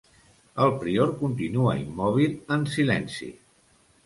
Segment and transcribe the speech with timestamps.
[0.63, 3.31] El prior continua immòbil, en silenci.